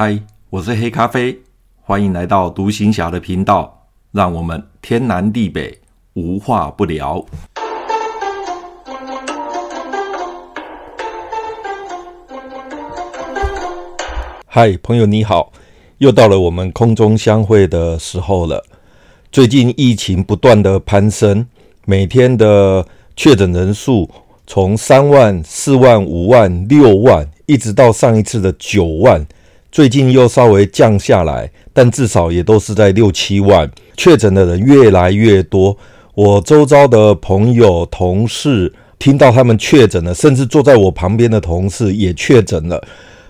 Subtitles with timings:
[0.00, 0.16] 嗨，
[0.48, 1.36] 我是黑咖啡，
[1.82, 5.76] 欢迎来到独行侠的频道，让我们天南地北
[6.12, 7.26] 无话不聊。
[14.46, 15.52] 嗨，朋友你好，
[15.98, 18.64] 又到了我们空中相会的时候了。
[19.32, 21.44] 最近疫情不断的攀升，
[21.86, 22.86] 每天的
[23.16, 24.08] 确诊人数
[24.46, 29.26] 从三万、四万、五万、六万，一直到上一次的九万，
[29.70, 33.70] 最近又稍微降下来，但至少也都是在六七万。
[33.96, 35.76] 确诊的人越来越多，
[36.14, 42.82] 我周遭的朋友、同事听到他们确诊了，甚至坐在我旁边的同事也确诊了。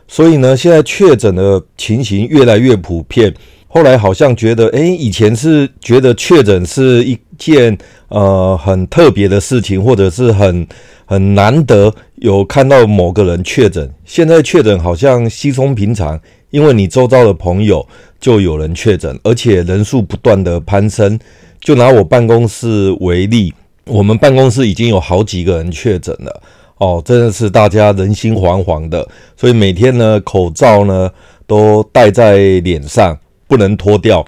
[0.07, 3.35] 所以呢，现在确诊的情形越来越普遍。
[3.71, 7.77] 后来好像觉得，诶，以前是觉得确诊是一件
[8.09, 10.67] 呃很特别的事情，或者是很
[11.05, 13.93] 很难得有看到某个人确诊。
[14.07, 16.19] 现在确诊好像稀松平常，
[16.51, 17.87] 因为你周遭的朋友
[18.21, 21.19] 就有人确诊，而且人数不断的攀升。
[21.61, 23.53] 就拿我办公室为例，
[23.85, 26.43] 我们办公室已经有好几个人确诊了。
[26.79, 31.11] 哦，真的是大家人心惶惶的，所以每天呢，口罩呢
[31.49, 34.25] 都戴在脸上，不能脱掉。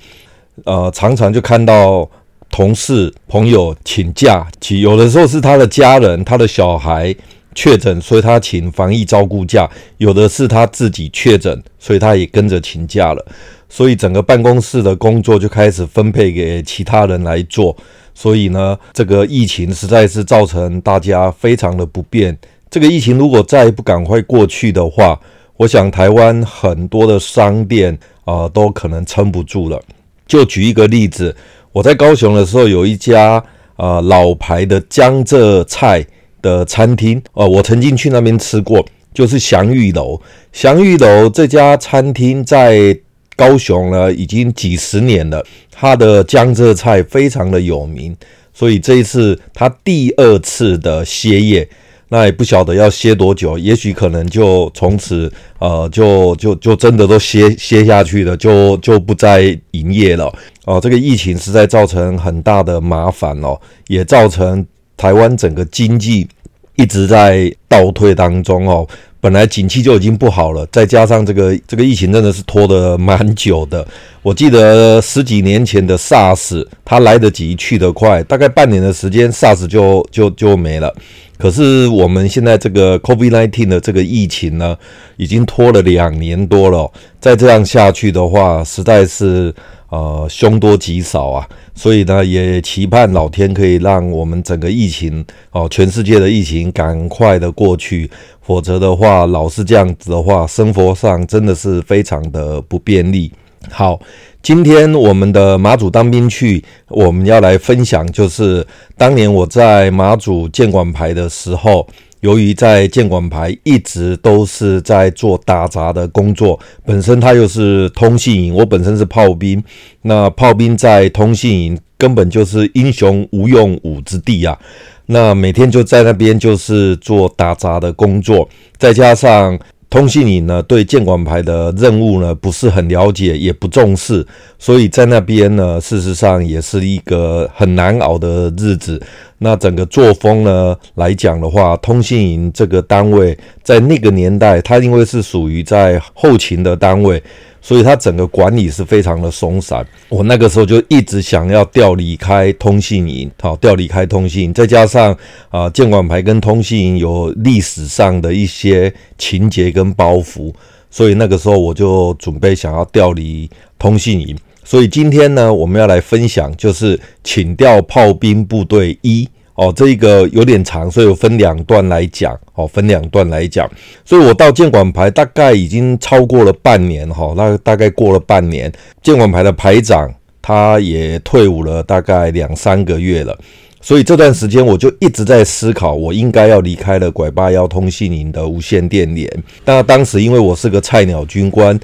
[0.65, 2.11] 呃，常常就看到
[2.51, 7.15] 同事朋友请假，有的时候是他的家人、他的小孩
[7.55, 13.27] 确诊，所以他请防疫照顾假；有的是他自己确诊，所以他也跟着请假了。
[13.69, 17.77] 所以整个办公室的工作就开始分配给其他人来做。
[18.15, 22.37] 所以呢，这个疫情实在是造成大家非常的不便。
[22.69, 25.19] 这个疫情如果再不赶快过去的话，
[25.57, 29.81] 我想台湾很多的商店啊、都可能撑不住了。
[30.27, 31.35] 就举一个例子，
[31.73, 33.43] 我在高雄的时候有一家
[33.77, 36.05] 啊、老牌的江浙菜
[36.43, 40.21] 的餐厅哦、我曾经去那边吃过，就是祥玉楼。
[40.53, 42.99] 祥玉楼这家餐厅在
[43.37, 48.15] 高雄呢，已经几十年了，他的江浙菜非常的有名，
[48.53, 51.67] 所以这一次他第二次的歇业，
[52.11, 60.31] 那也不晓得要歇多久，也许可能就从此呃就就就真的都歇歇下去了，就就不再营业了
[60.67, 60.79] 哦。
[60.79, 63.59] 这个疫情实在造成很大的麻烦哦，
[63.89, 64.67] 也造成
[65.01, 66.29] 台湾整个经济
[66.77, 68.87] 一直在倒退当中哦。
[69.23, 73.87] 本来景气就已经不好了，再加上这个这个疫情真的是拖得蛮久的。
[74.21, 80.95] 我记得十几年前的 SARS，它来得及去得快，大概半年的时间，SARS 就就就没了。
[81.39, 84.77] 可是我们现在这个 COVID-19 的这个疫情呢，
[85.17, 86.91] 已经拖了两年多了。
[87.19, 89.55] 再这样下去的话，实在是。
[89.91, 98.09] 呃，凶多吉少啊，所以呢，也期盼老天可以让我们整个疫情哦，全世界的疫情赶快的过去，
[98.41, 103.33] 否则的话，老是这样子的话，生活上真的是非常的不便利。
[103.69, 104.01] 好，
[104.41, 108.65] 今天我们的马祖当兵去，我们要来分享，就是
[108.97, 111.87] 当年我在马祖建管牌的时候。
[112.21, 119.63] 由于在建管排一直都是在做打杂的工作，本身他又是通信营，我本身是炮兵，
[120.03, 124.59] 那炮兵在通信营根本就是英雄无用武之地啊，
[125.07, 128.49] 那每天就在那边就是做打杂的工作，
[128.79, 129.59] 再加上。
[129.91, 134.25] 通信营呢，对建管排的任务呢不是很了解，也不重视，
[134.57, 139.03] 所以在那边呢，事实上也是一个很难熬的日子。
[139.43, 147.23] 那整个作风呢来讲的话，通信营这个单位在那个年代，它因为是属于在后勤的单位。
[147.63, 155.15] 所以它整个管理是非常的松散，我那个时候就一直想要调离开通信营，好，调离开通信营，再加上
[155.51, 160.51] 啊，建管排跟通信营有历史上的一些情节跟包袱，
[160.91, 163.49] 所以那个时候我就准备想要调离
[163.79, 164.35] 通信营。
[164.71, 169.29] 所以今天呢，我们要来分享就是请调炮兵部队一。
[169.57, 172.39] 哦，这一个有点长，所以我分两段来讲。
[172.55, 173.69] 哦，分两段来讲，
[174.05, 177.09] 所以我到建管排大概已经超过了半年。
[177.11, 178.73] 哈，那大概过了半年，
[179.03, 180.09] 建管排的排长
[180.41, 183.37] 他也退伍了，大概两三个月了。
[183.81, 189.29] 所以这段时间我就一直在思考，我应该要离开了拐八幺通信营的无线电连。
[189.65, 191.77] 那当时因为我是个菜鸟军官，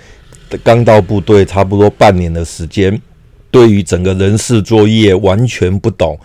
[0.62, 3.00] 刚到部队差不多半年的时间，
[3.50, 6.19] 对于整个人事作业完全不懂。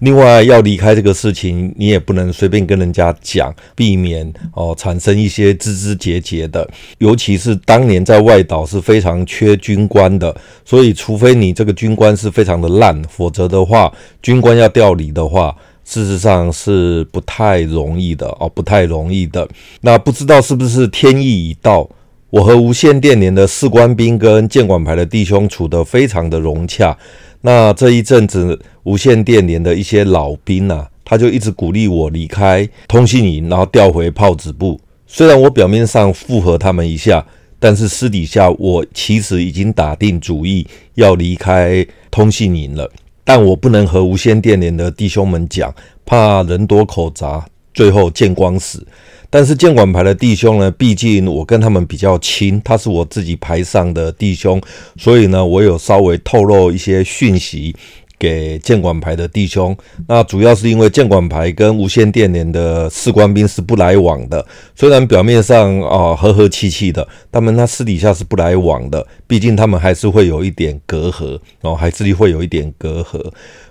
[0.00, 6.68] 另外，要离开这个事情，你也不能随便跟人家讲，避免哦产生一些枝枝节节的。
[6.98, 10.36] 尤其是当年在外岛是非常缺军官的，
[10.66, 13.90] 所以除非你这个军官是非常的烂，否则的话，
[14.20, 19.48] 军官要调离的话，事实上是不太容易的哦，不太容易的。
[19.80, 21.88] 那不知道是不是天意已到，
[22.30, 26.96] 我和无线电连的士官兵跟建管排的弟兄处得非常的融洽。
[27.40, 34.80] 那这一阵子，无线电连的一些老兵啊，他就一直鼓励我离开通信营，然后调回炮子部。
[35.06, 37.24] 虽然我表面上附和他们一下，
[37.60, 42.90] 但是私底下我其实已经打定主意要离开通信营了。
[43.22, 45.72] 但我不能和无线电连的弟兄们讲，
[46.04, 48.84] 怕人多口杂，最后见光死。
[49.28, 54.60] 但是建管排的弟兄呢，毕竟我跟他们比较亲，他是我自己排上的弟兄，
[54.96, 57.74] 所以呢，我有稍微透露一些讯息
[58.18, 59.76] 给建管排的弟兄。
[60.08, 64.44] 那主要是因为建管排跟无线电连的士官兵是不来往的，
[64.74, 73.22] 虽然表面上啊、和和气气的，他们他私底下是不来往的，毕竟他们还是会有一点隔阂，哦，还是会有一点隔阂。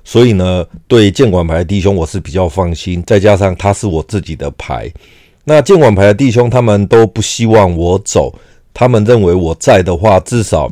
[0.03, 4.91] 所以呢，对建管排的弟兄我是比较放心，再加上他是我自己的排。
[5.47, 8.33] 那建管排的弟兄，他们都不希望我走，
[8.73, 10.67] 他们认为我在的话，至少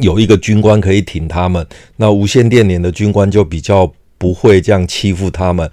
[0.00, 1.66] 有一个军官可以挺他们。
[1.96, 5.68] 那无线电连的军官就比较不会这样欺负他们。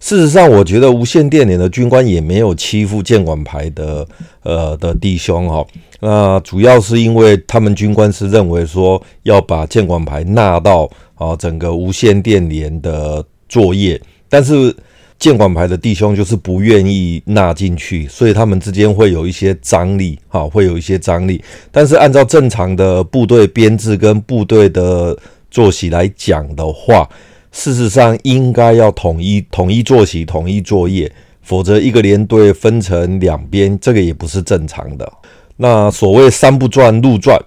[0.00, 4.08] 事实上，我觉得无线电连的军官也没有欺负建管排的
[4.44, 5.66] 呃的弟兄哈。
[6.00, 14.74] 那主要是因为他们军官是认为说要把建管排纳到啊整个无线电连的作业，但是。
[15.20, 21.44] 建管牌的弟兄就是不愿意纳进去，所以他们之间会有一些张力，哈，会有一些张力。
[21.70, 25.14] 但是按照正常的部队编制跟部队的
[25.50, 27.06] 作息来讲的话，
[27.52, 31.12] 事实上应该要统一统一作息、统一作业，
[31.42, 35.12] 否则一个连队分成两边，这个也不是正常的。
[35.58, 37.38] 那所谓山不转路转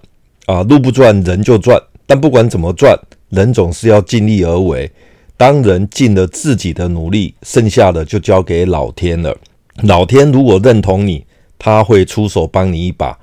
[0.46, 2.96] 啊，路不转人就转，但不管怎么转，
[3.30, 4.92] 人总是要尽力而为。
[5.36, 9.36] 当人尽了自己的努力，剩下的就交给老天了。
[9.82, 11.26] 老天如果认同你，
[11.58, 13.18] 他会出手帮你一把；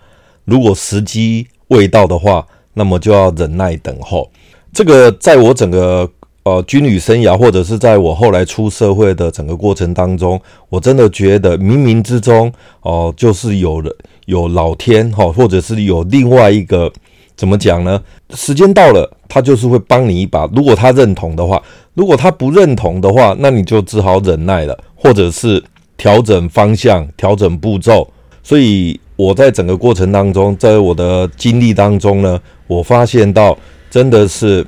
[0.45, 4.31] 如果时机未到的话，那么就要忍耐等候。
[4.73, 6.11] 这个在我整个
[6.43, 12.53] 呃军旅生涯，或者是在我后来出社会的整个过程当中，我真的觉得冥冥之中
[12.83, 13.97] 哦、就是有了
[14.27, 16.93] 有老天哈，或者是有另外一个
[17.41, 17.99] 怎么讲呢？
[18.35, 20.45] 时间到了，他就是会帮你一把。
[20.55, 21.63] 如果他认同的话。
[21.95, 25.63] 如果他不认同的话，那你就只好忍耐了，或者是
[25.97, 28.07] 调整方向、调整步骤。
[28.43, 33.59] 所以我在整个过程当中，在我的经历当中呢，我发现到
[33.91, 34.65] 真的是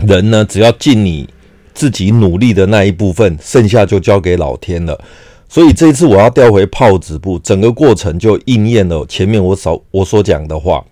[0.00, 1.28] 人呢，只要尽你
[1.72, 5.00] 自己努力的那一部分，剩下就交给老天了。
[5.48, 10.84] 所以这一次我要调回炮子部，整个过程就应验了前面我所我所讲的话。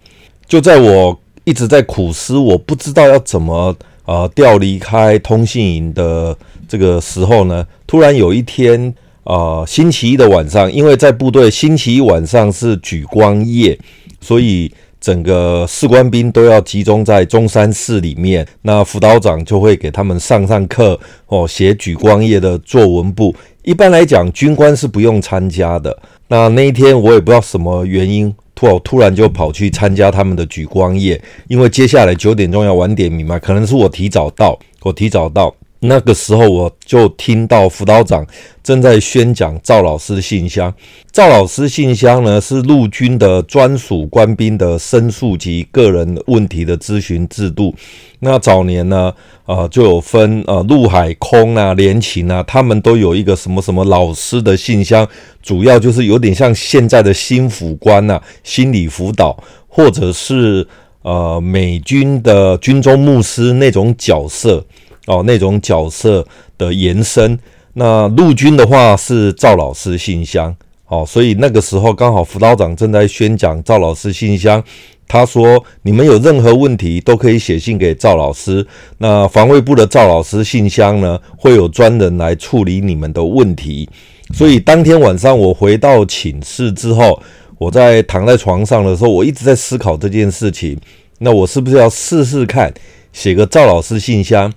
[0.49, 3.77] 就在我一直在苦思，我不知道要怎么。
[4.07, 6.37] 呃，调离开通信营的
[6.69, 13.79] 这个时候呢，突然有一天，呃，星期一的晚上，因为在部队，星期一晚上是举光夜，
[14.21, 14.71] 所以
[15.01, 18.47] 整个士官兵都要集中在中山市里面。
[18.61, 23.35] 那辅导长就会给他们上上课哦，写举光夜的作文簿。
[23.63, 25.99] 一般来讲，军官是不用参加的。
[26.29, 28.35] 那那一天，我也不知道什么原因。
[28.55, 35.55] 突突然就跑去参加他们的举光夜，因为接下来九点钟要晚点名嘛，可能是我提早到，我提早到。
[35.87, 38.27] 那个时候我就听到辅导长
[38.63, 40.73] 正在宣讲赵老师信箱。
[41.13, 47.75] 赵老师信箱呢，是陆军的专属官兵的申诉及个人问题的咨询制度。
[48.21, 49.13] 那早年呢，
[49.45, 55.07] 呃，就有分呃陆海空啊、联勤啊，他们都有一个什么什么老师的信箱，
[55.43, 59.37] 主要就是有点像现在的心辅官呐、心理辅导，
[59.69, 60.67] 或者是
[61.03, 64.65] 呃美军的军中牧师那种角色。
[65.07, 67.39] 哦，那种角色的延伸。
[67.75, 70.55] 那陆军的话是赵老师信箱。
[70.87, 74.63] 哦，所以那个时候刚好辅导长正在宣讲赵老师信箱。
[75.07, 78.67] 他说：“你们有任何问题都可以写信给赵老师。
[78.99, 83.89] 那防卫部的赵老师信箱呢，会有专人来处理你们的问题。”
[84.33, 87.21] 所以当天晚上我回到寝室之后，
[87.59, 90.79] 我在躺在床上的时候，我一直在思考这件事情。
[91.19, 92.73] 那我是不是要试试看
[93.13, 94.53] 写个赵老师信箱？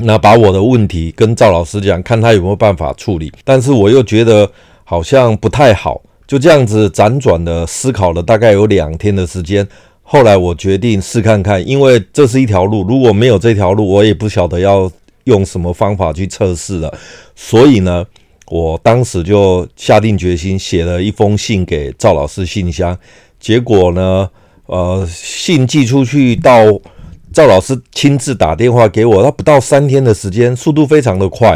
[0.00, 3.32] 那把我的问题跟赵老师讲，看他有没有办法处理。
[3.44, 4.48] 但是我又觉得
[4.84, 9.66] 好像不太好，就这样子辗转的思考了大概有两天的时间。
[10.02, 14.88] 后来我决定试看看，因为这是一条路，如果没有这条路，我也不晓得要
[15.24, 16.96] 用什么方法去测试了。
[17.34, 18.06] 所以呢，
[18.46, 22.96] 我当时就下定决心写了一封信给赵老师信箱。
[23.40, 24.30] 结果呢，
[24.66, 26.62] 呃，信寄出去到。
[27.38, 31.50] 赵老师亲自打电话给我，他不到三天的时间，速度非常的快。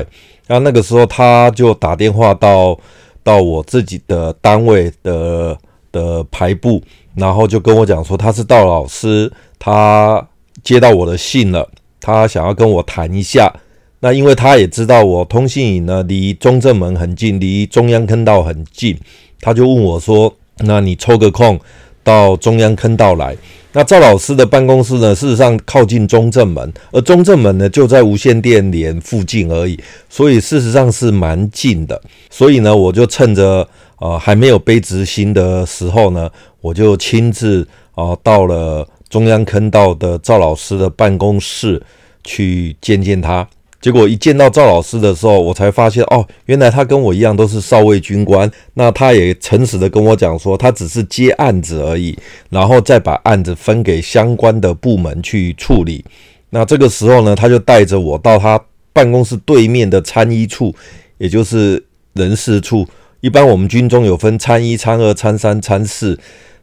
[0.47, 2.79] 然后那个时候他就打电话到
[3.25, 5.59] 到我自己的单位的
[5.91, 6.81] 的排部，
[7.17, 10.25] 然后就跟我讲说他是道老师，他
[10.63, 11.69] 接到我的信了，
[12.01, 13.53] 他想要跟我谈一下。
[13.99, 18.97] 那因为他也知道我通信营呢离中正门很近，离中央坑道很近，
[19.41, 21.59] 他就问我说：“那你抽个空
[22.03, 23.37] 到中央坑道来？”
[23.75, 29.79] 那赵老师的办公室呢，事实上靠近中正门，而中正门呢就在无线电连附近而已，
[30.11, 31.99] 所以事实上是蛮近的。
[32.29, 33.67] 所以呢，我就趁着
[33.99, 36.31] 呃还没有背执行的时候呢，
[36.61, 41.83] 我就亲自啊、呃、到了中央坑道的赵老师的办公室
[42.23, 43.49] 去见见他。
[43.83, 48.49] 结果一见到赵老师的时候，我才发现哦，原来他跟我一样都是少尉军官。
[48.75, 52.17] 那他也诚实的跟我讲说，他只是接案子而已，
[52.49, 56.05] 然后再把案子分给相关的部门去处理。
[56.51, 58.59] 那这个时候呢，他就带着我到他
[58.93, 60.73] 办公室对面的参一处，
[61.19, 62.87] 也就是人事处。
[63.21, 66.17] 一般我们军中有分参一、参二、参三、参四。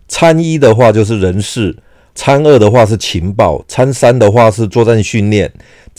[0.07, 1.75] 参一的话就是人事。
[2.15, 5.49] 参二的话是情报，参三的话是作战训练，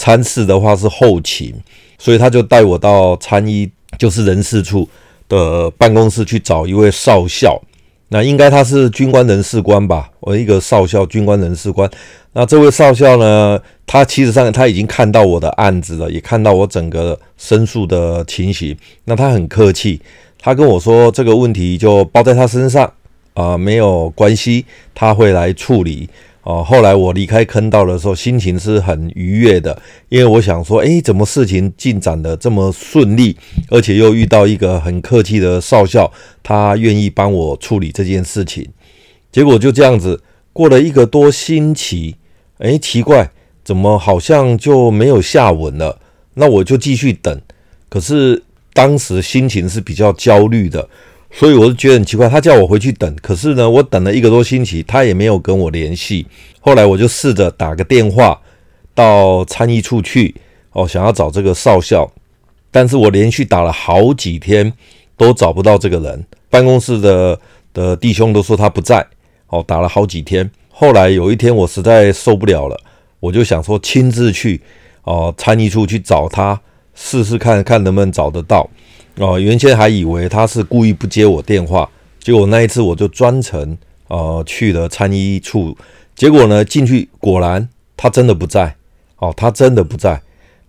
[0.01, 1.55] 参事的话是后勤，
[1.99, 4.89] 所以他就带我到参议，就是人事处
[5.29, 7.61] 的办公室去找一位少校，
[8.09, 11.91] 那应该他是军官人事官吧，我一个少校军官人事官。
[12.33, 20.01] 那这位少校呢，他其实上他已经看到我的案子了，也看到我整个申诉的情形，那他很客气，
[20.39, 22.91] 他跟我说这个问题就包在他身上。
[23.33, 26.07] 啊、没有关系，他会来处理。
[26.51, 33.37] 哦、后来我离开坑道的时候，心情是很愉悦的，因为我想说，诶，怎么事情进展的这么顺利，
[33.69, 36.11] 而且又遇到一个很客气的少校，
[36.43, 38.69] 他愿意帮我处理这件事情。
[39.31, 40.21] 结果就这样子
[40.53, 42.17] 过了一个多星期，
[42.59, 43.31] 诶，奇怪，
[43.63, 46.01] 怎么好像就没有下文了？
[46.35, 47.41] 那我就继续等。
[47.89, 48.43] 可是
[48.73, 50.89] 当时心情是比较焦虑的。
[51.33, 56.27] 所以我就觉得很奇怪，他叫我回去等，可是呢，我等了一个多星期，他也没有跟我联系。
[56.61, 58.39] 后来我就试着打个电话
[58.95, 60.35] 到参议处去，
[60.73, 62.11] 哦，想要找这个少校，
[62.71, 64.73] 但是我连续打了好几天
[65.17, 67.39] 都找不到这个人，办公室的
[67.73, 69.07] 的弟兄都说他不在，
[69.47, 70.51] 哦，打了好几天。
[70.69, 72.79] 后来有一天我实在受不了了，
[73.21, 74.61] 我就想说亲自去
[75.05, 76.61] 哦参议处去找他，
[76.95, 78.69] 试试看看能不能找得到。
[79.21, 81.87] 哦，原先还以为他是故意不接我电话，
[82.21, 83.77] 结果那一次我就专程
[84.09, 85.77] 呃去了参议处，
[86.17, 88.75] 结果呢进去果然他真的不在，
[89.19, 90.19] 哦，他真的不在。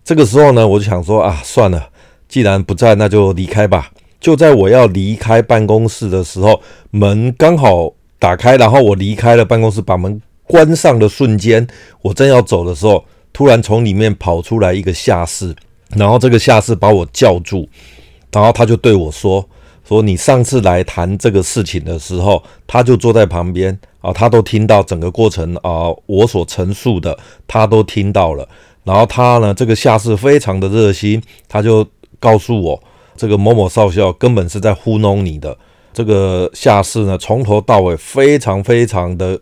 [0.04, 1.88] 这个时候呢，我就想说啊，算了，
[2.28, 3.90] 既然不在，那就离开吧。
[4.20, 11.66] 就在我要离开办公室的时候，门刚好打开，然后我离开了办公室，把门关上的瞬间，
[12.02, 15.56] 我正要走的时候，突然从里面跑出来一个下士，
[15.96, 17.66] 然后这个下士把我叫住。
[18.32, 19.46] 然后他就对我说
[19.86, 28.48] ：“说你上次来谈这个事情的时候，他就坐在旁边啊，他都听到整个过程啊，我所陈述的他都听到了。
[28.84, 31.86] 然后他呢，这个下士非常的热心，他就
[32.18, 32.82] 告诉我，
[33.16, 35.54] 这个某某少校根本是在糊弄你的。
[35.92, 39.38] 这个下士呢，从头到尾非常非常的，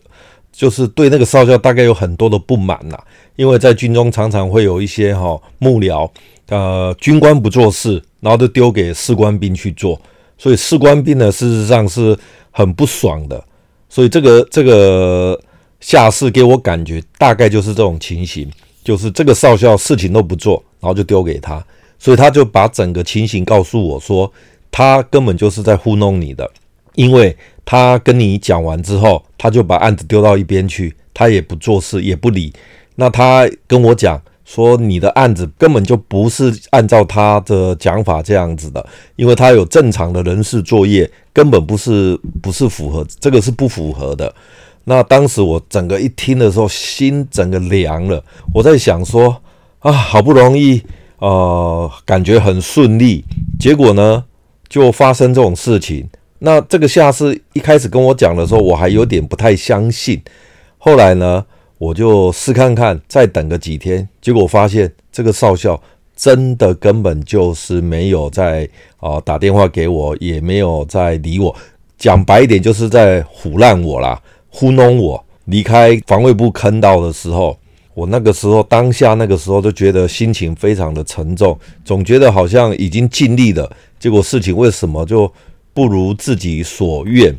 [0.51, 2.99] 就是对那个少校大概有很多的不满呐，
[3.37, 6.11] 因为在军中常常会有一些哈幕僚。”
[6.51, 10.01] 呃，军官不做事，然后就丢给士官兵去做，
[10.37, 12.19] 所以士官兵呢，事实上是
[12.51, 13.43] 很不爽的。
[13.89, 15.41] 所以这个这个
[15.79, 18.51] 下士给我感觉，大概就是这种情形，
[18.83, 21.65] 就是这个少校事情都不做，然后就丢给他，
[22.01, 24.33] 所以他就把整个情形告诉我说，
[24.73, 26.51] 他根本就是在糊弄你的，
[26.97, 32.53] 因为他跟你讲完之后，他就把案子丢到一边去，他也不做事，也不理。
[32.97, 34.21] 那他跟我讲。
[34.53, 44.35] 说你的案子根本就不是按照他的讲法这样子的，因为他有正常的人事作业，根本不是不是符合，这个是不符合的。
[44.83, 48.21] 那当时我整个一听的时候，心整个凉了。
[48.53, 49.41] 我在想说
[49.79, 50.83] 啊，好不容易
[51.19, 53.25] 呃，感觉很顺利，
[53.61, 54.25] 结果呢
[54.69, 56.09] 就发生这种事情。
[56.41, 60.21] 那这个下士一开始跟我讲的时候，我还有点不太相信，
[60.77, 61.47] 后来呢？
[61.81, 65.83] 我就试看看，再等个几天，结果发现这个少校
[66.15, 68.69] 真的根本就是没有在
[68.99, 71.57] 啊打电话给我，也没有在理我。
[71.97, 74.21] 讲白一点，就是在唬烂我啦，
[74.51, 75.25] 糊弄我。
[75.47, 77.59] 离开防卫部坑道的时候，
[77.95, 85.33] 我那个时候当下那个时候就觉得心情非常的沉重，总觉得好像已经尽力了，结果事情为什么就
[85.73, 87.35] 不如自己所愿？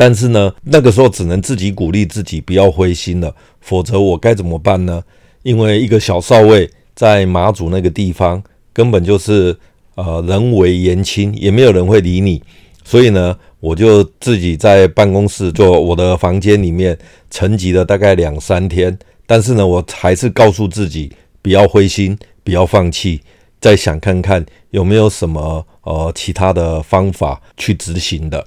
[0.00, 5.02] 但是呢，那个时候只能自己鼓励自己，不要灰心了，否则我该怎么办呢？
[5.42, 8.40] 因为一个小少尉在马祖那个地方，
[8.72, 9.58] 根本就是
[9.96, 12.40] 呃人微言轻，也没有人会理你。
[12.84, 16.96] 所以呢，我就自己在办公室，就我的房间里面
[17.28, 18.96] 沉寂了大概两三天。
[19.26, 21.10] 但是呢，我还是告诉自己
[21.42, 23.20] 不要灰心，不要放弃，
[23.60, 28.46] 再想看看有没有什么呃其他的方法去执行的。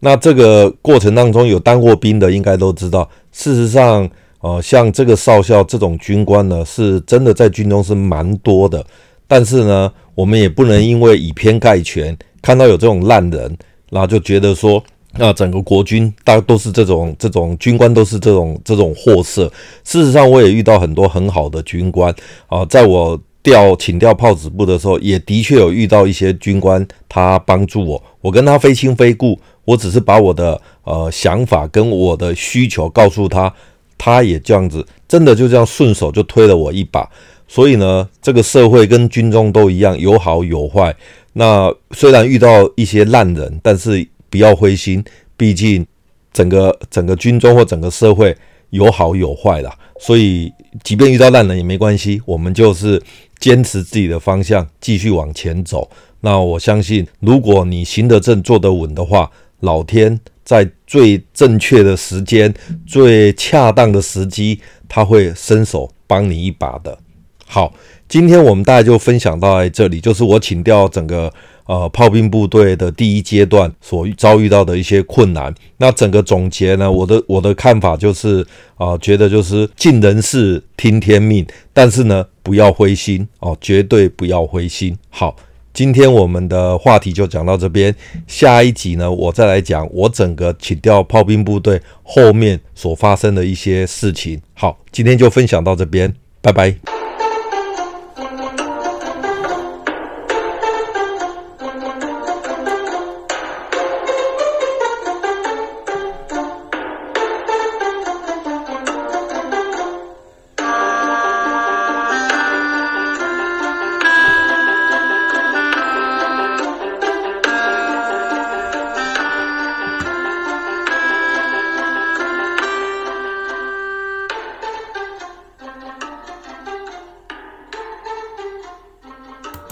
[0.00, 4.08] 那这个过程当中有当过兵的，应该都知道，事实上，
[4.40, 8.84] 呃，像这个少校这种军官呢，是真的在军中是蛮多的。
[9.28, 13.56] 但是呢，我们也不能因为以偏概全，看到有这种烂人。
[13.90, 14.80] 然后就觉得说，
[15.18, 19.50] 那整个国军大都是这种 这种军官都是这种这种货色。
[19.82, 22.14] 事实上，我也遇到很多很好的军官
[22.46, 28.02] 啊，在我调请调炮子部的时候，也的确有遇到一些军官，他帮助我。
[28.20, 33.52] 我跟他非亲非故，我只是把我的呃想法跟我的需求告诉他，
[33.96, 37.08] 他也这样子，真的就这样顺手就推了我一把。
[37.48, 40.94] 所以呢，这个社会跟军中都一样，有好有坏。
[41.32, 45.02] 那虽然遇到一些烂人，但是不要灰心，
[45.36, 45.86] 毕竟
[46.32, 48.36] 整个整个军中或整个社会
[48.70, 49.76] 有好有坏啦。
[49.98, 53.00] 所以，即便遇到烂人也没关系，我们就是
[53.38, 55.90] 坚持自己的方向，继续往前走。
[56.20, 62.52] 那我相信，如果你行得正、坐得稳的话，老天在最正确的时间、
[62.86, 66.98] 最恰当的时机，他会伸手帮你一把的。
[67.46, 67.72] 好。
[68.08, 71.32] 今天我们大概就分享到这里，就是我请调整个
[71.66, 75.54] 呃炮兵部队的第一阶段所遭遇到的一些困难。
[75.78, 84.96] 那整个总结呢，我的我的看法就是啊、觉得就是尽人事听天命，但是呢不要灰心哦，绝对不要灰心。
[85.10, 85.36] 好，
[85.74, 87.94] 今天我们的话题就讲到这边，
[88.26, 94.40] 下一集呢我再来讲我整个请调炮兵部队后面所发生的一些事情。
[94.54, 96.99] 好，今天就分享到这边，拜拜。